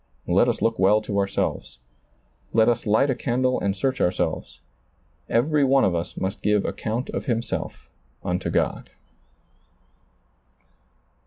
[0.25, 1.77] Let us look well to ourselves.
[2.53, 4.59] Let us light a candle and search ourselves.
[5.29, 7.87] Every one of us must give account of himself
[8.23, 8.89] unto God.